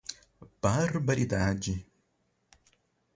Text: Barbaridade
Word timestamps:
Barbaridade 0.63 1.85